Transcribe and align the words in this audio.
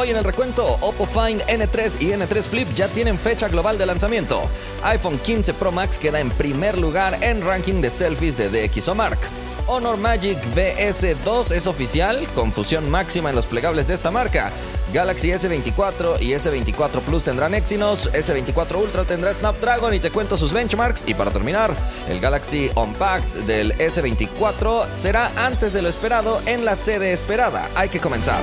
Hoy 0.00 0.10
en 0.10 0.16
el 0.16 0.22
recuento, 0.22 0.64
Oppo 0.80 1.06
Find 1.06 1.42
N3 1.48 2.00
y 2.00 2.12
N3 2.12 2.42
Flip 2.42 2.68
ya 2.76 2.86
tienen 2.86 3.18
fecha 3.18 3.48
global 3.48 3.78
de 3.78 3.84
lanzamiento. 3.84 4.40
iPhone 4.84 5.18
15 5.18 5.54
Pro 5.54 5.72
Max 5.72 5.98
queda 5.98 6.20
en 6.20 6.30
primer 6.30 6.78
lugar 6.78 7.18
en 7.20 7.44
ranking 7.44 7.80
de 7.80 7.90
selfies 7.90 8.36
de 8.36 8.68
DxOMark. 8.68 9.18
Honor 9.66 9.96
Magic 9.96 10.38
BS2 10.54 11.50
es 11.50 11.66
oficial, 11.66 12.24
confusión 12.36 12.88
máxima 12.88 13.30
en 13.30 13.34
los 13.34 13.46
plegables 13.46 13.88
de 13.88 13.94
esta 13.94 14.12
marca. 14.12 14.52
Galaxy 14.92 15.30
S24 15.30 16.22
y 16.22 16.30
S24 16.30 17.00
Plus 17.00 17.24
tendrán 17.24 17.54
Exynos, 17.54 18.08
S24 18.12 18.76
Ultra 18.76 19.02
tendrá 19.02 19.34
Snapdragon 19.34 19.94
y 19.94 19.98
te 19.98 20.12
cuento 20.12 20.38
sus 20.38 20.52
benchmarks. 20.52 21.08
Y 21.08 21.14
para 21.14 21.32
terminar, 21.32 21.74
el 22.08 22.20
Galaxy 22.20 22.70
Unpacked 22.76 23.46
del 23.46 23.76
S24 23.78 24.86
será 24.94 25.32
antes 25.44 25.72
de 25.72 25.82
lo 25.82 25.88
esperado 25.88 26.40
en 26.46 26.64
la 26.64 26.76
sede 26.76 27.12
esperada. 27.12 27.68
Hay 27.74 27.88
que 27.88 27.98
comenzar. 27.98 28.38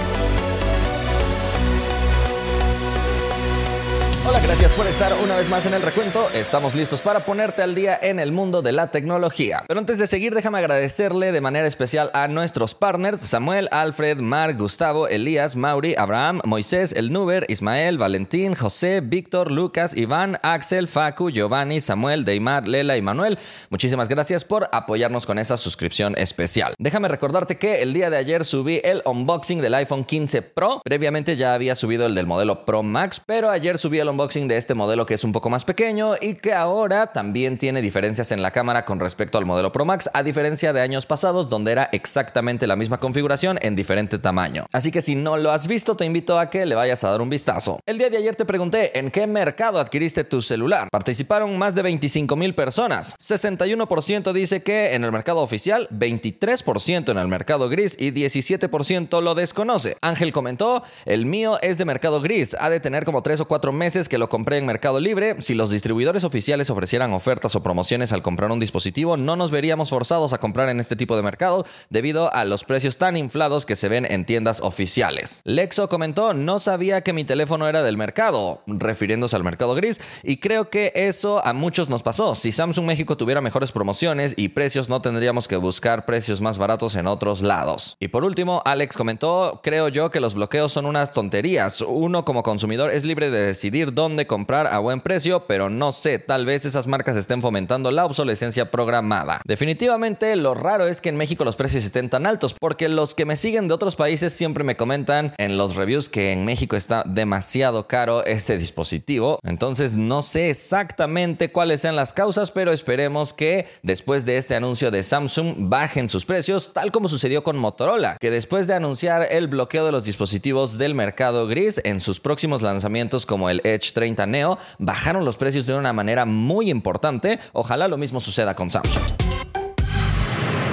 Hola, 4.28 4.40
gracias 4.40 4.72
por 4.72 4.88
estar 4.88 5.14
una 5.24 5.36
vez 5.36 5.48
más 5.50 5.68
en 5.68 5.76
el 5.76 5.84
recuento. 5.84 6.28
Estamos 6.34 6.74
listos 6.74 7.00
para 7.00 7.20
ponerte 7.20 7.62
al 7.62 7.76
día 7.76 8.00
en 8.02 8.20
el 8.20 8.32
mundo 8.32 8.64
de 8.64 8.72
la 8.72 8.90
tecnología. 8.90 9.64
Pero 9.68 9.80
antes 9.80 10.00
de 10.00 10.08
seguir, 10.08 10.34
déjame 10.34 10.58
agradecerle 10.58 11.32
de 11.32 11.42
manera 11.42 11.68
especial 11.68 12.10
a 12.16 12.28
nuestros 12.28 12.74
partners: 12.74 13.20
Samuel, 13.20 13.70
Alfred, 13.70 14.18
Mark, 14.22 14.58
Gustavo, 14.58 15.08
Elías, 15.08 15.56
Mauri, 15.56 15.94
Abraham, 15.96 16.42
Moisés, 16.44 16.92
El 16.94 17.14
Nuber, 17.14 17.46
Ismael, 17.50 18.00
Valentín, 18.00 18.56
José, 18.56 19.02
Víctor, 19.02 19.52
Lucas, 19.52 19.96
Iván, 19.96 20.40
Axel, 20.42 20.88
Facu, 20.88 21.30
Giovanni, 21.30 21.80
Samuel, 21.80 22.26
Deimar, 22.26 22.68
Lela 22.68 22.98
y 22.98 23.04
Manuel. 23.04 23.38
Muchísimas 23.70 24.10
gracias 24.10 24.44
por 24.44 24.70
apoyarnos 24.72 25.28
con 25.28 25.38
esa 25.38 25.56
suscripción 25.56 26.16
especial. 26.18 26.74
Déjame 26.80 27.10
recordarte 27.10 27.60
que 27.60 27.84
el 27.84 27.94
día 27.94 28.10
de 28.10 28.18
ayer 28.18 28.44
subí 28.44 28.82
el 28.84 29.04
unboxing 29.06 29.62
del 29.62 29.76
iPhone 29.76 30.04
15 30.04 30.42
Pro. 30.42 30.82
Previamente 30.84 31.36
ya 31.36 31.54
había 31.54 31.76
subido 31.76 32.08
el 32.08 32.16
del 32.16 32.26
modelo 32.26 32.66
Pro 32.66 32.82
Max, 32.82 33.22
pero 33.24 33.52
ayer 33.52 33.78
subí 33.78 34.00
el 34.00 34.15
unboxing 34.16 34.48
de 34.48 34.56
este 34.56 34.74
modelo 34.74 35.06
que 35.06 35.14
es 35.14 35.24
un 35.26 35.34
poco 35.34 35.50
más 35.50 35.66
pequeño 35.66 36.16
y 36.20 36.36
que 36.36 36.54
ahora 36.54 37.08
también 37.08 37.58
tiene 37.58 37.82
diferencias 37.82 38.32
en 38.32 38.42
la 38.42 38.52
cámara 38.52 38.86
con 38.86 39.00
respecto 39.00 39.38
al 39.38 39.46
modelo 39.46 39.74
Pro 39.74 39.84
Max, 39.84 40.10
a 40.14 40.24
diferencia 40.24 40.72
de 40.72 40.80
años 40.80 41.06
pasados 41.06 41.50
donde 41.50 41.74
era 41.74 41.90
exactamente 41.92 42.66
la 42.66 42.78
misma 42.78 43.00
configuración 43.00 43.60
en 43.62 43.76
diferente 43.76 44.18
tamaño. 44.18 44.66
Así 44.72 44.90
que 44.90 45.02
si 45.02 45.16
no 45.16 45.36
lo 45.36 45.52
has 45.52 45.68
visto, 45.68 45.98
te 45.98 46.06
invito 46.06 46.40
a 46.40 46.50
que 46.50 46.66
le 46.66 46.76
vayas 46.76 47.04
a 47.04 47.10
dar 47.10 47.22
un 47.22 47.30
vistazo. 47.30 47.80
El 47.86 47.98
día 47.98 48.10
de 48.10 48.18
ayer 48.18 48.36
te 48.36 48.46
pregunté 48.46 48.98
en 48.98 49.12
qué 49.12 49.28
mercado 49.28 49.80
adquiriste 49.80 50.24
tu 50.24 50.42
celular. 50.42 50.88
Participaron 50.90 51.58
más 51.58 51.76
de 51.76 51.82
25 51.82 52.36
mil 52.38 52.56
personas. 52.56 53.16
61% 53.20 54.32
dice 54.32 54.64
que 54.64 54.96
en 54.96 55.04
el 55.04 55.12
mercado 55.12 55.42
oficial, 55.42 55.90
23% 55.92 57.12
en 57.12 57.18
el 57.18 57.28
mercado 57.28 57.68
gris 57.68 57.98
y 58.00 58.12
17% 58.12 59.22
lo 59.22 59.36
desconoce. 59.36 59.98
Ángel 60.02 60.32
comentó, 60.32 60.84
el 61.04 61.26
mío 61.26 61.60
es 61.62 61.78
de 61.78 61.86
mercado 61.86 62.22
gris, 62.22 62.56
ha 62.60 62.70
de 62.70 62.80
tener 62.80 63.04
como 63.04 63.22
3 63.22 63.42
o 63.42 63.46
4 63.46 63.74
meses 63.74 64.05
que 64.10 64.18
lo 64.18 64.30
compré 64.30 64.58
en 64.58 64.66
Mercado 64.66 65.00
Libre. 65.00 65.36
Si 65.40 65.54
los 65.54 65.70
distribuidores 65.70 66.24
oficiales 66.24 66.70
ofrecieran 66.70 67.14
ofertas 67.14 67.56
o 67.56 67.64
promociones 67.64 68.14
al 68.14 68.22
comprar 68.22 68.52
un 68.52 68.60
dispositivo, 68.60 69.18
no 69.18 69.36
nos 69.36 69.52
veríamos 69.52 69.90
forzados 69.90 70.34
a 70.34 70.38
comprar 70.38 70.70
en 70.70 70.80
este 70.80 70.96
tipo 70.96 71.16
de 71.16 71.24
mercado 71.24 71.66
debido 71.90 72.34
a 72.34 72.46
los 72.46 72.64
precios 72.64 72.98
tan 72.98 73.18
inflados 73.18 73.66
que 73.66 73.76
se 73.76 73.90
ven 73.90 74.06
en 74.10 74.26
tiendas 74.26 74.62
oficiales. 74.62 75.42
Lexo 75.44 75.90
comentó, 75.90 76.34
no 76.34 76.60
sabía 76.60 77.02
que 77.02 77.14
mi 77.14 77.24
teléfono 77.24 77.68
era 77.68 77.84
del 77.84 77.98
mercado, 77.98 78.62
refiriéndose 78.68 79.36
al 79.36 79.44
mercado 79.44 79.76
gris, 79.76 80.02
y 80.24 80.38
creo 80.38 80.70
que 80.70 80.92
eso 80.96 81.46
a 81.46 81.54
muchos 81.54 81.90
nos 81.90 82.04
pasó. 82.04 82.36
Si 82.36 82.52
Samsung 82.52 82.86
México 82.86 83.18
tuviera 83.18 83.42
mejores 83.42 83.72
promociones 83.72 84.34
y 84.38 84.50
precios, 84.50 84.90
no 84.90 85.02
tendríamos 85.02 85.48
que 85.48 85.58
buscar 85.58 86.06
precios 86.06 86.42
más 86.42 86.58
baratos 86.58 86.96
en 86.96 87.08
otros 87.08 87.42
lados. 87.42 87.98
Y 88.00 88.10
por 88.10 88.24
último, 88.24 88.62
Alex 88.66 88.98
comentó, 88.98 89.62
creo 89.64 89.90
yo 89.90 90.12
que 90.12 90.20
los 90.20 90.36
bloqueos 90.36 90.72
son 90.72 90.86
unas 90.86 91.12
tonterías. 91.12 91.82
Uno 91.82 92.26
como 92.26 92.44
consumidor 92.44 92.92
es 92.92 93.06
libre 93.06 93.30
de 93.30 93.46
decidir 93.46 93.95
dónde 93.96 94.28
comprar 94.28 94.68
a 94.68 94.80
buen 94.80 95.02
precio, 95.02 95.48
pero 95.48 95.70
no 95.70 95.92
sé, 95.92 96.20
tal 96.20 96.46
vez 96.46 96.66
esas 96.66 96.86
marcas 96.86 97.18
estén 97.18 97.42
fomentando 97.42 97.90
la 97.92 98.06
obsolescencia 98.06 98.70
programada. 98.70 99.42
Definitivamente 99.46 100.36
lo 100.36 100.54
raro 100.54 100.88
es 100.88 101.02
que 101.02 101.10
en 101.10 101.18
México 101.18 101.46
los 101.46 101.56
precios 101.56 101.86
estén 101.86 102.10
tan 102.10 102.28
altos, 102.28 102.54
porque 102.60 102.90
los 102.90 103.16
que 103.16 103.26
me 103.26 103.36
siguen 103.38 103.68
de 103.68 103.74
otros 103.74 103.96
países 103.96 104.34
siempre 104.34 104.64
me 104.64 104.76
comentan 104.76 105.34
en 105.38 105.58
los 105.58 105.76
reviews 105.76 106.10
que 106.10 106.32
en 106.32 106.46
México 106.46 106.76
está 106.76 107.04
demasiado 107.06 107.88
caro 107.88 108.26
este 108.26 108.58
dispositivo. 108.58 109.40
Entonces 109.44 109.96
no 109.96 110.22
sé 110.22 110.50
exactamente 110.50 111.52
cuáles 111.52 111.82
sean 111.82 111.96
las 111.96 112.14
causas, 112.14 112.52
pero 112.52 112.74
esperemos 112.74 113.34
que 113.34 113.68
después 113.82 114.26
de 114.26 114.38
este 114.38 114.56
anuncio 114.56 114.92
de 114.92 115.04
Samsung 115.04 115.56
bajen 115.70 116.10
sus 116.10 116.26
precios, 116.26 116.74
tal 116.74 116.92
como 116.92 117.08
sucedió 117.08 117.44
con 117.44 117.58
Motorola, 117.58 118.18
que 118.20 118.32
después 118.32 118.68
de 118.68 118.74
anunciar 118.74 119.28
el 119.32 119.48
bloqueo 119.48 119.86
de 119.86 119.92
los 119.92 120.04
dispositivos 120.04 120.78
del 120.78 120.96
mercado 120.96 121.48
gris 121.48 121.80
en 121.84 122.00
sus 122.00 122.20
próximos 122.20 122.62
lanzamientos 122.62 123.26
como 123.26 123.50
el 123.50 123.62
Edge 123.64 123.85
30 123.94 124.26
Neo, 124.26 124.58
bajaron 124.80 125.26
los 125.26 125.38
precios 125.38 125.66
de 125.66 125.76
una 125.76 125.94
manera 125.94 126.26
muy 126.26 126.70
importante. 126.70 127.40
Ojalá 127.54 127.88
lo 127.88 127.98
mismo 127.98 128.20
suceda 128.20 128.56
con 128.56 128.70
Samsung. 128.70 129.25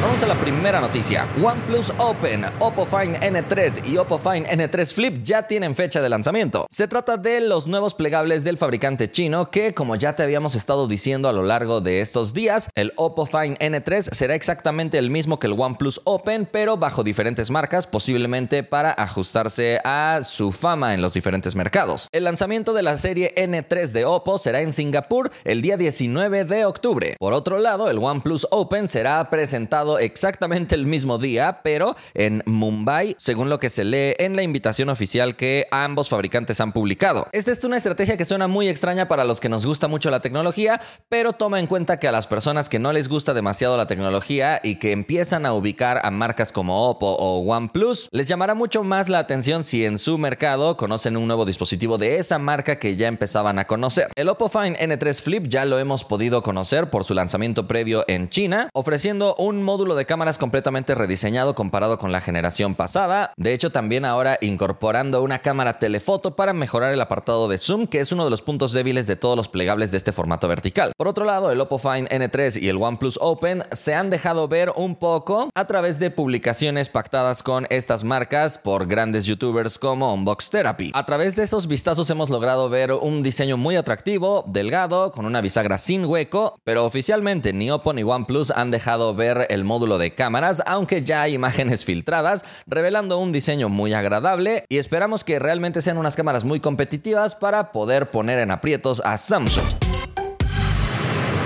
Vamos 0.02 0.20
a 0.24 0.26
la 0.26 0.34
primera 0.34 0.80
noticia. 0.80 1.28
OnePlus 1.40 1.92
Open, 1.96 2.44
Oppo 2.58 2.84
Find 2.84 3.14
N3 3.18 3.86
y 3.86 3.98
Oppo 3.98 4.18
Find 4.18 4.48
N3 4.48 4.92
Flip 4.92 5.22
ya 5.22 5.46
tienen 5.46 5.76
fecha 5.76 6.02
de 6.02 6.08
lanzamiento. 6.08 6.66
Se 6.70 6.88
trata 6.88 7.18
de 7.18 7.40
los 7.40 7.68
nuevos 7.68 7.94
plegables 7.94 8.42
del 8.42 8.58
fabricante 8.58 9.12
chino 9.12 9.52
que, 9.52 9.74
como 9.74 9.94
ya 9.94 10.16
te 10.16 10.24
habíamos 10.24 10.56
estado 10.56 10.88
diciendo 10.88 11.28
a 11.28 11.32
lo 11.32 11.44
largo 11.44 11.80
de 11.80 12.00
estos 12.00 12.34
días, 12.34 12.68
el 12.74 12.92
Oppo 12.96 13.26
Find 13.26 13.56
N3 13.58 14.12
será 14.12 14.34
exactamente 14.34 14.98
el 14.98 15.08
mismo 15.08 15.38
que 15.38 15.46
el 15.46 15.54
OnePlus 15.56 16.00
Open, 16.02 16.48
pero 16.50 16.76
bajo 16.76 17.04
diferentes 17.04 17.52
marcas, 17.52 17.86
posiblemente 17.86 18.64
para 18.64 18.90
ajustarse 18.90 19.80
a 19.84 20.18
su 20.24 20.50
fama 20.50 20.94
en 20.94 21.00
los 21.00 21.14
diferentes 21.14 21.54
mercados. 21.54 22.08
El 22.10 22.24
lanzamiento 22.24 22.72
de 22.72 22.82
la 22.82 22.96
serie 22.96 23.32
N3 23.36 23.92
de 23.92 24.04
Oppo 24.04 24.36
será 24.38 24.62
en 24.62 24.72
Singapur 24.72 25.30
el 25.44 25.62
día 25.62 25.76
19 25.76 26.44
de 26.44 26.64
octubre. 26.64 27.16
Por 27.20 27.34
otro 27.34 27.58
lado, 27.58 27.88
el 27.88 27.98
OnePlus 27.98 28.48
Open 28.50 28.88
será 28.88 29.30
presentado 29.30 29.91
exactamente 29.98 30.74
el 30.74 30.86
mismo 30.86 31.18
día, 31.18 31.60
pero 31.62 31.96
en 32.14 32.42
Mumbai, 32.46 33.14
según 33.18 33.48
lo 33.48 33.58
que 33.58 33.70
se 33.70 33.84
lee 33.84 34.14
en 34.18 34.36
la 34.36 34.42
invitación 34.42 34.88
oficial 34.88 35.36
que 35.36 35.66
ambos 35.70 36.08
fabricantes 36.08 36.60
han 36.60 36.72
publicado. 36.72 37.28
Esta 37.32 37.52
es 37.52 37.64
una 37.64 37.76
estrategia 37.76 38.16
que 38.16 38.24
suena 38.24 38.48
muy 38.48 38.68
extraña 38.68 39.08
para 39.08 39.24
los 39.24 39.40
que 39.40 39.48
nos 39.48 39.66
gusta 39.66 39.88
mucho 39.88 40.10
la 40.10 40.20
tecnología, 40.20 40.80
pero 41.08 41.32
toma 41.32 41.60
en 41.60 41.66
cuenta 41.66 41.98
que 41.98 42.08
a 42.08 42.12
las 42.12 42.26
personas 42.26 42.68
que 42.68 42.78
no 42.78 42.92
les 42.92 43.08
gusta 43.08 43.34
demasiado 43.34 43.76
la 43.76 43.86
tecnología 43.86 44.60
y 44.62 44.76
que 44.76 44.92
empiezan 44.92 45.46
a 45.46 45.54
ubicar 45.54 46.00
a 46.04 46.10
marcas 46.10 46.52
como 46.52 46.88
Oppo 46.88 47.06
o 47.06 47.40
OnePlus, 47.40 48.08
les 48.12 48.28
llamará 48.28 48.54
mucho 48.54 48.82
más 48.82 49.08
la 49.08 49.18
atención 49.18 49.64
si 49.64 49.84
en 49.84 49.98
su 49.98 50.18
mercado 50.18 50.76
conocen 50.76 51.16
un 51.16 51.26
nuevo 51.26 51.44
dispositivo 51.44 51.98
de 51.98 52.18
esa 52.18 52.38
marca 52.38 52.78
que 52.78 52.96
ya 52.96 53.08
empezaban 53.08 53.58
a 53.58 53.66
conocer. 53.66 54.08
El 54.14 54.28
Oppo 54.28 54.48
Find 54.48 54.76
N3 54.76 55.22
Flip 55.22 55.46
ya 55.46 55.64
lo 55.64 55.78
hemos 55.78 56.04
podido 56.04 56.42
conocer 56.42 56.90
por 56.90 57.04
su 57.04 57.14
lanzamiento 57.14 57.66
previo 57.66 58.04
en 58.08 58.28
China, 58.28 58.68
ofreciendo 58.72 59.34
un 59.36 59.62
módulo 59.62 59.81
de 59.82 60.06
cámaras 60.06 60.38
completamente 60.38 60.94
rediseñado 60.94 61.56
comparado 61.56 61.98
con 61.98 62.12
la 62.12 62.20
generación 62.20 62.76
pasada. 62.76 63.32
De 63.36 63.52
hecho, 63.52 63.70
también 63.70 64.04
ahora 64.04 64.38
incorporando 64.40 65.20
una 65.22 65.40
cámara 65.40 65.80
telefoto 65.80 66.36
para 66.36 66.52
mejorar 66.52 66.92
el 66.92 67.00
apartado 67.00 67.48
de 67.48 67.58
zoom, 67.58 67.88
que 67.88 67.98
es 67.98 68.12
uno 68.12 68.24
de 68.24 68.30
los 68.30 68.42
puntos 68.42 68.72
débiles 68.72 69.08
de 69.08 69.16
todos 69.16 69.36
los 69.36 69.48
plegables 69.48 69.90
de 69.90 69.96
este 69.96 70.12
formato 70.12 70.46
vertical. 70.46 70.92
Por 70.96 71.08
otro 71.08 71.24
lado, 71.24 71.50
el 71.50 71.60
Oppo 71.60 71.78
Find 71.78 72.08
N3 72.08 72.62
y 72.62 72.68
el 72.68 72.80
OnePlus 72.80 73.18
Open 73.20 73.64
se 73.72 73.94
han 73.94 74.08
dejado 74.08 74.46
ver 74.46 74.72
un 74.76 74.94
poco 74.94 75.50
a 75.54 75.66
través 75.66 75.98
de 75.98 76.12
publicaciones 76.12 76.88
pactadas 76.88 77.42
con 77.42 77.66
estas 77.68 78.04
marcas 78.04 78.58
por 78.58 78.86
grandes 78.86 79.24
youtubers 79.26 79.78
como 79.78 80.14
Unbox 80.14 80.50
Therapy. 80.50 80.92
A 80.94 81.04
través 81.04 81.34
de 81.34 81.42
esos 81.42 81.66
vistazos 81.66 82.08
hemos 82.10 82.30
logrado 82.30 82.68
ver 82.68 82.92
un 82.92 83.24
diseño 83.24 83.56
muy 83.56 83.74
atractivo, 83.74 84.44
delgado, 84.46 85.10
con 85.10 85.26
una 85.26 85.40
bisagra 85.40 85.76
sin 85.76 86.04
hueco, 86.04 86.54
pero 86.62 86.84
oficialmente 86.84 87.52
ni 87.52 87.70
Oppo 87.70 87.92
ni 87.92 88.04
OnePlus 88.04 88.52
han 88.52 88.70
dejado 88.70 89.14
ver 89.14 89.46
el 89.50 89.64
módulo 89.72 89.96
de 89.96 90.14
cámaras, 90.14 90.62
aunque 90.66 91.02
ya 91.02 91.22
hay 91.22 91.32
imágenes 91.32 91.86
filtradas, 91.86 92.44
revelando 92.66 93.16
un 93.16 93.32
diseño 93.32 93.70
muy 93.70 93.94
agradable 93.94 94.66
y 94.68 94.76
esperamos 94.76 95.24
que 95.24 95.38
realmente 95.38 95.80
sean 95.80 95.96
unas 95.96 96.14
cámaras 96.14 96.44
muy 96.44 96.60
competitivas 96.60 97.34
para 97.34 97.72
poder 97.72 98.10
poner 98.10 98.38
en 98.38 98.50
aprietos 98.50 99.00
a 99.02 99.16
Samsung. 99.16 99.91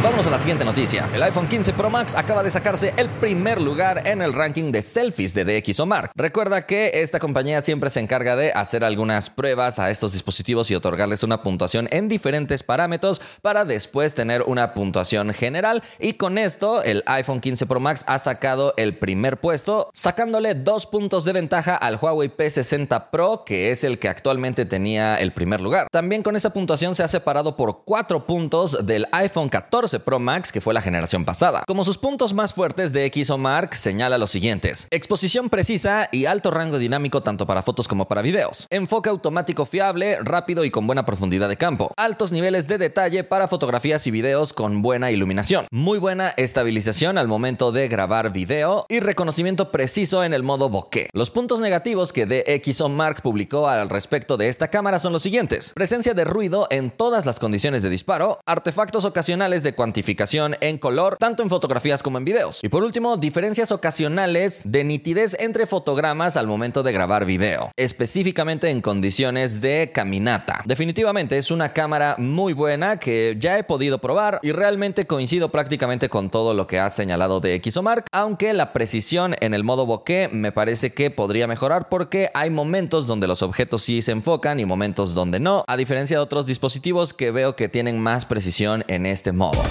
Vámonos 0.06 0.28
a 0.28 0.30
la 0.30 0.38
siguiente 0.38 0.64
noticia. 0.64 1.10
El 1.12 1.20
iPhone 1.24 1.48
15 1.48 1.72
Pro 1.72 1.90
Max 1.90 2.14
acaba 2.14 2.44
de 2.44 2.50
sacarse 2.52 2.94
el 2.96 3.08
primer 3.08 3.60
lugar 3.60 4.06
en 4.06 4.22
el 4.22 4.34
ranking 4.34 4.70
de 4.70 4.80
selfies 4.80 5.34
de 5.34 5.44
DxOMark. 5.44 6.12
Recuerda 6.14 6.64
que 6.64 6.92
esta 7.02 7.18
compañía 7.18 7.60
siempre 7.60 7.90
se 7.90 7.98
encarga 7.98 8.36
de 8.36 8.52
hacer 8.52 8.84
algunas 8.84 9.30
pruebas 9.30 9.80
a 9.80 9.90
estos 9.90 10.12
dispositivos 10.12 10.70
y 10.70 10.76
otorgarles 10.76 11.24
una 11.24 11.42
puntuación 11.42 11.88
en 11.90 12.08
diferentes 12.08 12.62
parámetros 12.62 13.20
para 13.42 13.64
después 13.64 14.14
tener 14.14 14.42
una 14.42 14.74
puntuación 14.74 15.32
general. 15.32 15.82
Y 15.98 16.12
con 16.12 16.38
esto, 16.38 16.84
el 16.84 17.02
iPhone 17.06 17.40
15 17.40 17.66
Pro 17.66 17.80
Max 17.80 18.04
ha 18.06 18.20
sacado 18.20 18.74
el 18.76 18.98
primer 18.98 19.40
puesto, 19.40 19.90
sacándole 19.92 20.54
dos 20.54 20.86
puntos 20.86 21.24
de 21.24 21.32
ventaja 21.32 21.74
al 21.74 21.98
Huawei 22.00 22.28
P60 22.28 23.10
Pro, 23.10 23.42
que 23.44 23.72
es 23.72 23.82
el 23.82 23.98
que 23.98 24.08
actualmente 24.08 24.66
tenía 24.66 25.16
el 25.16 25.32
primer 25.32 25.60
lugar. 25.60 25.88
También 25.90 26.22
con 26.22 26.36
esta 26.36 26.52
puntuación 26.52 26.94
se 26.94 27.02
ha 27.02 27.08
separado 27.08 27.56
por 27.56 27.82
cuatro 27.84 28.24
puntos 28.24 28.86
del 28.86 29.08
iPhone 29.10 29.48
14 29.48 29.95
14 29.96 30.00
Pro 30.00 30.18
Max, 30.18 30.52
que 30.52 30.60
fue 30.60 30.74
la 30.74 30.82
generación 30.82 31.24
pasada. 31.24 31.64
Como 31.66 31.84
sus 31.84 31.98
puntos 31.98 32.34
más 32.34 32.54
fuertes 32.54 32.92
de 32.92 33.10
Mark 33.38 33.74
señala 33.74 34.18
los 34.18 34.30
siguientes. 34.30 34.86
Exposición 34.90 35.48
precisa 35.48 36.08
y 36.12 36.26
alto 36.26 36.50
rango 36.50 36.78
dinámico 36.78 37.22
tanto 37.22 37.46
para 37.46 37.62
fotos 37.62 37.88
como 37.88 38.08
para 38.08 38.22
videos. 38.22 38.66
Enfoque 38.70 39.08
automático 39.08 39.64
fiable, 39.64 40.18
rápido 40.22 40.64
y 40.64 40.70
con 40.70 40.86
buena 40.86 41.06
profundidad 41.06 41.48
de 41.48 41.56
campo. 41.56 41.92
Altos 41.96 42.32
niveles 42.32 42.68
de 42.68 42.78
detalle 42.78 43.24
para 43.24 43.48
fotografías 43.48 44.06
y 44.06 44.10
videos 44.10 44.52
con 44.52 44.82
buena 44.82 45.10
iluminación. 45.10 45.66
Muy 45.70 45.98
buena 45.98 46.34
estabilización 46.36 47.18
al 47.18 47.28
momento 47.28 47.72
de 47.72 47.88
grabar 47.88 48.32
video 48.32 48.86
y 48.88 49.00
reconocimiento 49.00 49.72
preciso 49.72 50.24
en 50.24 50.34
el 50.34 50.42
modo 50.42 50.68
bokeh. 50.68 51.08
Los 51.12 51.30
puntos 51.30 51.60
negativos 51.60 52.12
que 52.12 52.26
Mark 52.90 53.22
publicó 53.22 53.68
al 53.68 53.88
respecto 53.88 54.36
de 54.36 54.48
esta 54.48 54.68
cámara 54.68 54.98
son 54.98 55.12
los 55.12 55.22
siguientes. 55.22 55.72
Presencia 55.74 56.14
de 56.14 56.24
ruido 56.24 56.66
en 56.70 56.90
todas 56.90 57.26
las 57.26 57.38
condiciones 57.38 57.82
de 57.82 57.88
disparo, 57.88 58.40
artefactos 58.46 59.04
ocasionales 59.04 59.62
de 59.62 59.74
cuantificación 59.86 60.56
en 60.60 60.78
color, 60.78 61.16
tanto 61.16 61.44
en 61.44 61.48
fotografías 61.48 62.02
como 62.02 62.18
en 62.18 62.24
videos. 62.24 62.58
Y 62.64 62.68
por 62.68 62.82
último, 62.82 63.16
diferencias 63.16 63.70
ocasionales 63.70 64.64
de 64.66 64.82
nitidez 64.82 65.36
entre 65.38 65.64
fotogramas 65.64 66.36
al 66.36 66.48
momento 66.48 66.82
de 66.82 66.90
grabar 66.90 67.24
video, 67.24 67.70
específicamente 67.76 68.68
en 68.68 68.80
condiciones 68.80 69.60
de 69.60 69.92
caminata. 69.94 70.60
Definitivamente 70.64 71.36
es 71.36 71.52
una 71.52 71.72
cámara 71.72 72.16
muy 72.18 72.52
buena 72.52 72.98
que 72.98 73.36
ya 73.38 73.60
he 73.60 73.62
podido 73.62 74.00
probar 74.00 74.40
y 74.42 74.50
realmente 74.50 75.06
coincido 75.06 75.52
prácticamente 75.52 76.08
con 76.08 76.30
todo 76.30 76.52
lo 76.52 76.66
que 76.66 76.80
ha 76.80 76.90
señalado 76.90 77.38
de 77.38 77.62
Xomark, 77.64 78.06
aunque 78.10 78.54
la 78.54 78.72
precisión 78.72 79.36
en 79.40 79.54
el 79.54 79.62
modo 79.62 79.86
bokeh 79.86 80.30
me 80.32 80.50
parece 80.50 80.92
que 80.92 81.12
podría 81.12 81.46
mejorar 81.46 81.88
porque 81.88 82.32
hay 82.34 82.50
momentos 82.50 83.06
donde 83.06 83.28
los 83.28 83.40
objetos 83.42 83.82
sí 83.82 84.02
se 84.02 84.10
enfocan 84.10 84.58
y 84.58 84.64
momentos 84.64 85.14
donde 85.14 85.38
no, 85.38 85.64
a 85.68 85.76
diferencia 85.76 86.16
de 86.16 86.24
otros 86.24 86.46
dispositivos 86.46 87.14
que 87.14 87.30
veo 87.30 87.54
que 87.54 87.68
tienen 87.68 88.00
más 88.00 88.26
precisión 88.26 88.84
en 88.88 89.06
este 89.06 89.30
modo. 89.30 89.62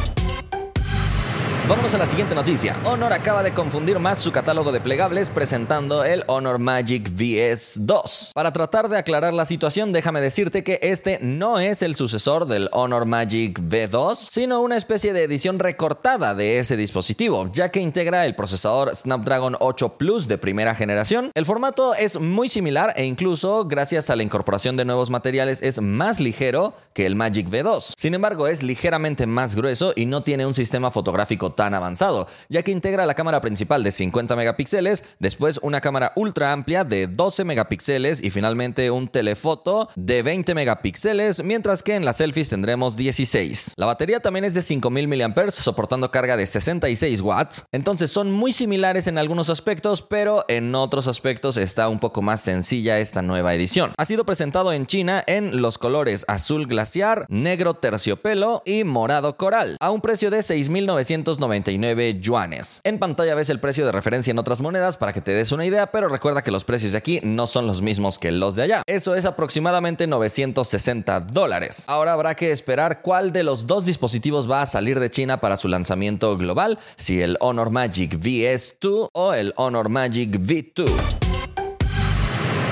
Vamos 1.68 1.96
a 1.96 1.98
la 1.98 2.06
siguiente 2.06 2.36
noticia. 2.36 2.78
Honor 2.86 3.12
acaba 3.12 3.42
de 3.42 3.52
confundir 3.52 3.98
más 3.98 4.20
su 4.20 4.32
catálogo 4.32 4.72
de 4.72 4.80
plegables 4.80 5.30
presentando 5.30 6.04
el 6.04 6.24
Honor 6.28 6.60
Magic 6.60 7.10
VS 7.10 7.88
2. 7.88 8.34
Para 8.36 8.54
tratar 8.54 8.88
de 8.88 9.00
aclarar 9.00 9.34
la 9.34 9.46
situación, 9.46 9.92
déjame 9.92 10.22
decirte 10.22 10.64
que 10.64 10.78
este 10.84 11.18
no 11.24 11.58
es 11.58 11.82
el 11.82 11.96
sucesor 11.96 12.46
del 12.46 12.70
Honor 12.72 13.08
Magic 13.08 13.60
V2, 13.60 14.28
sino 14.30 14.62
una 14.62 14.78
especie 14.78 15.12
de 15.12 15.24
edición 15.24 15.58
recortada 15.58 16.36
de 16.36 16.60
ese 16.60 16.78
dispositivo, 16.78 17.50
ya 17.52 17.72
que 17.72 17.80
integra 17.80 18.28
el 18.28 18.36
procesador 18.36 18.96
Snapdragon 18.96 19.58
8 19.60 19.98
Plus 19.98 20.28
de 20.28 20.38
primera 20.38 20.76
generación. 20.76 21.32
El 21.34 21.46
formato 21.46 21.96
es 21.96 22.20
muy 22.20 22.48
similar 22.48 22.94
e 22.96 23.06
incluso, 23.06 23.66
gracias 23.66 24.12
a 24.12 24.16
la 24.16 24.22
incorporación 24.22 24.78
de 24.78 24.86
nuevos 24.86 25.10
materiales, 25.10 25.64
es 25.64 25.82
más 25.82 26.20
ligero 26.20 26.76
que 26.94 27.08
el 27.08 27.16
Magic 27.16 27.50
V2. 27.50 27.94
Sin 27.98 28.14
embargo, 28.14 28.46
es 28.46 28.62
ligeramente 28.62 29.26
más 29.26 29.56
grueso 29.56 29.94
y 29.96 30.06
no 30.06 30.22
tiene 30.22 30.46
un 30.46 30.54
sistema 30.54 30.92
fotográfico 30.92 31.55
tan 31.56 31.74
avanzado, 31.74 32.28
ya 32.50 32.62
que 32.62 32.72
integra 32.72 33.06
la 33.06 33.16
cámara 33.16 33.42
principal 33.42 33.84
de 33.84 33.92
50 33.92 34.36
megapíxeles, 34.36 35.04
después 35.19 35.60
una 35.63 35.81
cámara 35.81 36.13
ultra 36.16 36.52
amplia 36.52 36.84
de 36.84 37.07
12 37.07 37.44
megapíxeles 37.44 38.24
y 38.24 38.30
finalmente 38.30 38.92
un 38.92 39.07
telefoto 39.07 39.90
de 39.96 40.22
20 40.24 40.54
megapíxeles, 40.54 41.44
mientras 41.44 41.81
que 41.84 41.96
en 41.96 42.06
las 42.06 42.18
selfies 42.18 42.50
tendremos 42.50 42.96
16. 42.96 43.74
La 43.78 43.86
batería 43.86 44.19
también 44.19 44.46
es 44.46 44.54
de 44.54 44.62
5000 44.62 45.07
mAh, 45.07 45.52
soportando 45.52 46.12
carga 46.12 46.38
de 46.38 46.46
66 46.46 47.22
watts, 47.22 47.66
entonces 47.72 48.12
son 48.12 48.31
muy 48.31 48.52
similares 48.52 49.07
en 49.07 49.18
algunos 49.18 49.50
aspectos, 49.50 50.02
pero 50.02 50.46
en 50.48 50.75
otros 50.75 51.07
aspectos 51.07 51.57
está 51.57 51.90
un 51.90 52.00
poco 52.00 52.22
más 52.22 52.42
sencilla 52.42 53.00
esta 53.00 53.22
nueva 53.22 53.54
edición. 53.54 53.94
Ha 53.98 54.06
sido 54.06 54.25
presentado 54.25 54.74
en 54.74 54.86
China 54.86 55.24
en 55.28 55.62
los 55.62 55.78
colores 55.78 56.25
azul 56.28 56.68
glaciar, 56.68 57.25
negro 57.30 57.74
terciopelo 57.75 58.62
y 58.66 58.84
morado 58.84 59.38
coral, 59.38 59.78
a 59.80 59.92
un 59.92 60.02
precio 60.02 60.30
de 60.30 60.40
6.990 60.40 61.44
99 61.45 62.19
yuanes. 62.19 62.81
En 62.83 62.97
pantalla 62.97 63.36
ves 63.36 63.50
el 63.50 63.59
precio 63.59 63.86
de 63.86 63.92
referencia 63.92 64.31
en 64.31 64.39
otras 64.39 64.62
monedas 64.62 64.97
para 64.97 65.13
que 65.13 65.21
te 65.21 65.31
des 65.31 65.51
una 65.51 65.65
idea, 65.65 65.92
pero 65.92 66.09
recuerda 66.09 66.42
que 66.42 66.51
los 66.51 66.63
precios 66.63 66.94
de 66.94 66.97
aquí 66.97 67.19
no 67.24 67.45
son 67.45 67.68
los 67.68 67.81
mismos 67.81 68.18
que 68.18 68.31
los 68.31 68.56
de 68.56 68.63
allá. 68.63 68.81
Eso 68.88 69.15
es 69.15 69.25
aproximadamente 69.25 70.07
960 70.07 71.19
dólares. 71.21 71.86
Ahora 71.88 72.13
habrá 72.13 72.36
que 72.36 72.51
esperar 72.51 73.01
cuál 73.01 73.31
de 73.31 73.44
los 73.44 73.68
dos 73.68 73.86
dispositivos 73.86 74.50
va 74.50 74.62
a 74.62 74.65
salir 74.65 75.00
de 75.00 75.09
China 75.09 75.39
para 75.39 75.57
su 75.57 75.68
lanzamiento 75.68 76.38
global, 76.38 76.80
si 76.95 77.21
el 77.21 77.38
Honor 77.39 77.69
Magic 77.69 78.19
VS2 78.19 79.09
o 79.13 79.33
el 79.33 79.53
Honor 79.57 79.89
Magic 79.89 80.31
V2. 80.31 81.25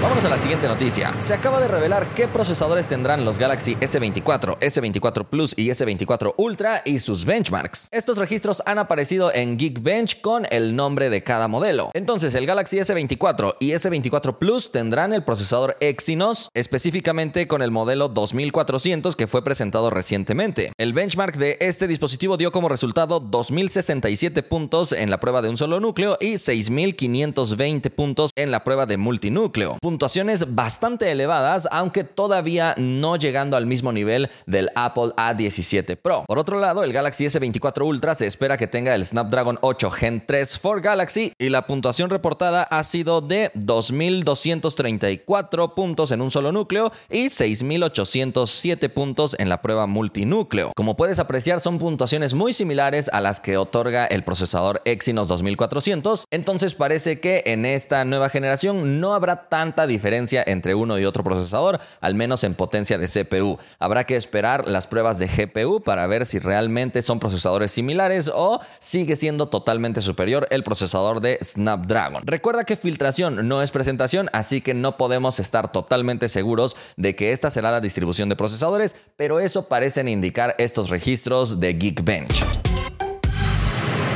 Vámonos 0.04 0.26
a 0.26 0.30
la 0.30 0.38
siguiente 0.38 0.68
noticia. 0.68 1.16
Se 1.22 1.34
acaba 1.34 1.62
de 1.62 1.70
revelar 1.70 2.06
qué 2.14 2.28
procesadores 2.28 2.90
tendrán 2.90 3.24
los 3.24 3.40
Galaxy 3.40 3.76
S24, 3.76 4.60
S24 4.60 5.24
Plus 5.24 5.54
y 5.56 5.70
S24 5.70 6.34
Ultra 6.36 6.82
y 6.84 7.00
sus 7.00 7.24
benchmarks. 7.24 7.88
Estos 7.90 8.18
registros 8.18 8.62
han 8.66 8.80
aparecido 8.80 9.34
en 9.34 9.58
Geekbench 9.58 10.20
con 10.20 10.46
el 10.50 10.76
nombre 10.76 11.10
de 11.10 11.24
cada 11.24 11.48
modelo. 11.48 11.90
Entonces, 11.94 12.36
el 12.36 12.46
Galaxy 12.46 12.80
S24 12.80 13.56
y 13.62 13.72
S24 13.72 14.38
Plus 14.40 14.74
tendrán 14.74 15.14
el 15.14 15.24
procesador 15.24 15.78
Exynos, 15.80 16.50
específicamente 16.54 17.48
con 17.48 17.62
el 17.62 17.72
modelo 17.72 18.10
2400 18.10 19.16
que 19.16 19.28
fue 19.28 19.42
presentado 19.42 19.90
recientemente. 19.90 20.74
El 20.78 20.92
benchmark 20.92 21.38
de 21.38 21.56
este 21.62 21.88
dispositivo 21.88 22.36
dio 22.36 22.52
como 22.52 22.68
resultado 22.68 23.22
2067 23.22 24.44
puntos 24.44 24.92
en 24.92 25.10
la 25.10 25.22
prueba 25.22 25.42
de 25.42 25.48
un 25.48 25.56
solo 25.56 25.80
núcleo 25.80 26.18
y 26.20 26.40
6520 26.40 27.90
puntos 27.90 28.32
en 28.36 28.52
la 28.52 28.66
prueba 28.66 28.86
de 28.86 28.98
multinúcleo 28.98 29.78
puntuaciones 29.94 30.56
bastante 30.56 31.12
elevadas, 31.12 31.68
aunque 31.72 32.04
todavía 32.04 32.74
no 32.80 33.16
llegando 33.16 33.58
al 33.58 33.68
mismo 33.68 33.92
nivel 33.92 34.32
del 34.48 34.72
Apple 34.74 35.12
A17 35.18 35.98
Pro. 35.98 36.24
Por 36.26 36.40
otro 36.40 36.60
lado, 36.60 36.84
el 36.84 36.92
Galaxy 36.92 37.26
S24 37.26 37.86
Ultra 37.86 38.16
se 38.16 38.26
espera 38.26 38.58
que 38.58 38.66
tenga 38.66 38.96
el 38.96 39.06
Snapdragon 39.06 39.60
8 39.62 39.92
Gen 39.92 40.26
3 40.26 40.58
for 40.58 40.82
Galaxy 40.82 41.34
y 41.38 41.50
la 41.50 41.68
puntuación 41.68 42.10
reportada 42.10 42.64
ha 42.64 42.82
sido 42.82 43.22
de 43.22 43.52
2.234 43.54 45.76
puntos 45.76 46.12
en 46.12 46.24
un 46.24 46.32
solo 46.32 46.52
núcleo 46.52 46.92
y 47.12 47.26
6.807 47.26 48.90
puntos 48.90 49.36
en 49.38 49.48
la 49.48 49.62
prueba 49.62 49.86
multinúcleo. 49.86 50.72
Como 50.76 50.98
puedes 50.98 51.20
apreciar, 51.20 51.60
son 51.60 51.78
puntuaciones 51.78 52.34
muy 52.34 52.52
similares 52.52 53.12
a 53.14 53.22
las 53.22 53.40
que 53.40 53.58
otorga 53.58 54.08
el 54.08 54.24
procesador 54.24 54.82
Exynos 54.86 55.28
2400, 55.28 56.26
entonces 56.32 56.74
parece 56.74 57.20
que 57.20 57.44
en 57.46 57.68
esta 57.68 58.04
nueva 58.06 58.30
generación 58.30 59.00
no 59.00 59.14
habrá 59.14 59.50
tanta 59.50 59.83
diferencia 59.88 60.44
entre 60.46 60.76
uno 60.76 61.00
y 61.00 61.06
otro 61.06 61.24
procesador, 61.24 61.80
al 62.02 62.16
menos 62.16 62.44
en 62.44 62.56
potencia 62.56 62.98
de 62.98 63.08
CPU. 63.08 63.58
Habrá 63.80 64.04
que 64.06 64.16
esperar 64.16 64.68
las 64.68 64.88
pruebas 64.88 65.20
de 65.20 65.28
GPU 65.28 65.82
para 65.82 66.08
ver 66.08 66.26
si 66.26 66.40
realmente 66.40 67.02
son 67.02 67.20
procesadores 67.20 67.72
similares 67.72 68.32
o 68.34 68.60
sigue 68.80 69.16
siendo 69.16 69.50
totalmente 69.50 70.02
superior 70.02 70.48
el 70.50 70.64
procesador 70.64 71.22
de 71.22 71.40
Snapdragon. 71.42 72.24
Recuerda 72.26 72.64
que 72.64 72.76
filtración 72.76 73.48
no 73.48 73.62
es 73.62 73.72
presentación, 73.72 74.30
así 74.34 74.62
que 74.62 74.74
no 74.74 74.98
podemos 74.98 75.40
estar 75.40 75.72
totalmente 75.72 76.30
seguros 76.30 76.76
de 76.98 77.16
que 77.16 77.32
esta 77.32 77.50
será 77.50 77.72
la 77.72 77.82
distribución 77.82 78.30
de 78.30 78.36
procesadores, 78.36 78.96
pero 79.16 79.40
eso 79.40 79.68
parecen 79.68 80.08
indicar 80.08 80.56
estos 80.58 80.90
registros 80.90 81.60
de 81.60 81.74
Geekbench. 81.74 82.73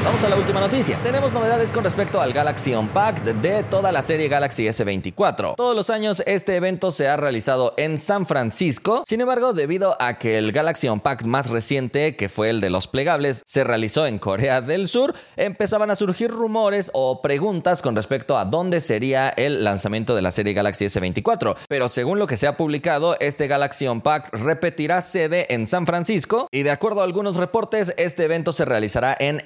Vamos 0.04 0.24
a 0.24 0.30
la 0.30 0.36
última 0.38 0.60
noticia. 0.60 0.98
Tenemos 1.04 1.34
novedades 1.34 1.72
con 1.72 1.84
respecto 1.84 2.22
al 2.22 2.32
Galaxy 2.32 2.74
Unpacked 2.74 3.36
de 3.36 3.64
toda 3.64 3.92
la 3.92 4.02
serie 4.02 4.28
Galaxy 4.28 4.66
S24. 4.66 5.56
Todos 5.56 5.76
los 5.76 5.90
años 5.90 6.24
este 6.26 6.56
evento 6.56 6.92
se 6.92 7.08
ha 7.08 7.18
realizado 7.18 7.74
en 7.78 7.98
San 7.98 8.26
Francisco. 8.26 9.04
Sin 9.06 9.22
embargo, 9.22 9.54
debido 9.54 9.98
a 10.02 10.18
que 10.18 10.38
el 10.38 10.52
Galaxy 10.52 10.88
Unpacked 10.88 11.26
más 11.26 11.50
reciente, 11.50 12.16
que 12.16 12.30
fue 12.30 12.50
el 12.50 12.62
de 12.62 12.70
los 12.70 12.88
plegables, 12.88 13.44
se 13.46 13.64
realizó 13.64 14.06
en 14.06 14.20
Corea 14.20 14.62
del 14.62 14.88
Sur, 14.88 15.14
empezaban 15.36 15.92
a 15.92 15.96
surgir 15.96 16.32
rumores 16.32 16.90
o 16.94 17.22
preguntas 17.22 17.82
con 17.82 17.96
respecto 17.96 18.38
a 18.38 18.46
dónde 18.46 18.80
sería 18.80 19.30
el 19.30 19.64
lanzamiento 19.64 20.16
de 20.16 20.22
la 20.22 20.32
serie 20.32 20.54
Galaxy 20.54 20.86
S24. 20.86 21.56
Pero 21.68 21.90
según 21.90 22.20
lo 22.20 22.28
que 22.28 22.38
se 22.38 22.48
ha 22.48 22.56
publicado, 22.56 23.18
este 23.20 23.48
Galaxy 23.48 23.88
Unpacked 23.88 24.40
repetirá 24.40 25.02
sede 25.02 25.54
en 25.54 25.68
San 25.68 25.86
Francisco 25.86 26.48
y 26.52 26.64
de 26.64 26.72
acuerdo 26.72 27.02
a 27.02 27.04
algunos 27.04 27.36
reportes, 27.36 27.94
este 27.98 28.24
evento 28.24 28.52
se 28.54 28.66
realizará 28.66 29.16
en 29.20 29.44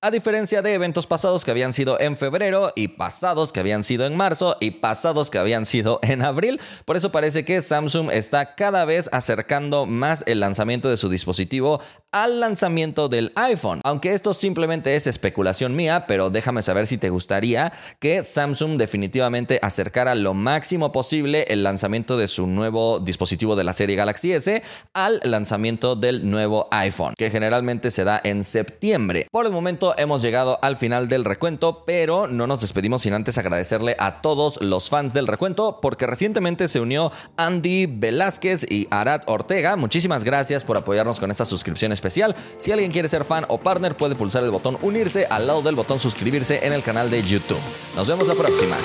a 0.00 0.10
diferencia 0.10 0.62
de 0.62 0.74
eventos 0.74 1.06
pasados 1.06 1.44
que 1.44 1.50
habían 1.50 1.72
sido 1.72 2.00
en 2.00 2.16
febrero 2.16 2.72
y 2.74 2.88
pasados 2.88 3.52
que 3.52 3.60
habían 3.60 3.82
sido 3.82 4.06
en 4.06 4.16
marzo 4.16 4.56
y 4.60 4.72
pasados 4.72 5.30
que 5.30 5.38
habían 5.38 5.66
sido 5.66 5.98
en 6.02 6.22
abril. 6.22 6.60
Por 6.84 6.96
eso 6.96 7.12
parece 7.12 7.44
que 7.44 7.60
Samsung 7.60 8.10
está 8.10 8.54
cada 8.54 8.84
vez 8.84 9.08
acercando 9.12 9.86
más 9.86 10.24
el 10.26 10.40
lanzamiento 10.40 10.88
de 10.88 10.96
su 10.96 11.08
dispositivo 11.08 11.80
al 12.12 12.40
lanzamiento 12.40 13.08
del 13.08 13.32
iPhone. 13.34 13.80
Aunque 13.84 14.14
esto 14.14 14.34
simplemente 14.34 14.94
es 14.94 15.06
especulación 15.06 15.74
mía, 15.74 16.04
pero 16.06 16.30
déjame 16.30 16.62
saber 16.62 16.86
si 16.86 16.96
te 16.96 17.10
gustaría 17.10 17.72
que 17.98 18.22
Samsung 18.22 18.78
definitivamente 18.78 19.58
acercara 19.62 20.14
lo 20.14 20.32
máximo 20.32 20.92
posible 20.92 21.44
el 21.48 21.64
lanzamiento 21.64 22.16
de 22.16 22.28
su 22.28 22.46
nuevo 22.46 23.00
dispositivo 23.00 23.56
de 23.56 23.64
la 23.64 23.72
serie 23.72 23.96
Galaxy 23.96 24.32
S 24.32 24.62
al 24.92 25.20
lanzamiento 25.24 25.96
del 25.96 26.30
nuevo 26.30 26.68
iPhone, 26.70 27.14
que 27.16 27.30
generalmente 27.30 27.90
se 27.90 28.04
da 28.04 28.20
en 28.22 28.44
septiembre. 28.44 29.26
Por 29.30 29.46
el 29.46 29.52
momento 29.52 29.73
hemos 29.96 30.22
llegado 30.22 30.58
al 30.62 30.76
final 30.76 31.08
del 31.08 31.24
recuento, 31.24 31.84
pero 31.84 32.26
no 32.26 32.46
nos 32.46 32.60
despedimos 32.60 33.02
sin 33.02 33.14
antes 33.14 33.38
agradecerle 33.38 33.96
a 33.98 34.20
todos 34.22 34.60
los 34.62 34.88
fans 34.88 35.12
del 35.12 35.26
recuento 35.26 35.80
porque 35.80 36.06
recientemente 36.06 36.68
se 36.68 36.80
unió 36.80 37.12
Andy 37.36 37.86
Velázquez 37.86 38.66
y 38.70 38.86
Arad 38.90 39.22
Ortega. 39.26 39.76
Muchísimas 39.76 40.24
gracias 40.24 40.64
por 40.64 40.76
apoyarnos 40.76 41.20
con 41.20 41.30
esta 41.30 41.44
suscripción 41.44 41.92
especial. 41.92 42.34
Si 42.56 42.72
alguien 42.72 42.90
quiere 42.90 43.08
ser 43.08 43.24
fan 43.24 43.44
o 43.48 43.58
partner 43.58 43.96
puede 43.96 44.14
pulsar 44.14 44.44
el 44.44 44.50
botón 44.50 44.78
unirse 44.82 45.26
al 45.26 45.46
lado 45.46 45.62
del 45.62 45.74
botón 45.74 45.98
suscribirse 45.98 46.64
en 46.64 46.72
el 46.72 46.82
canal 46.82 47.10
de 47.10 47.22
YouTube. 47.22 47.60
Nos 47.96 48.08
vemos 48.08 48.26
la 48.28 48.34
próxima. 48.34 48.76